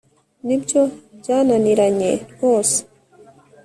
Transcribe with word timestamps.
nibyo 0.45 0.81
byananiranye 1.19 2.09
rwose 2.31 2.79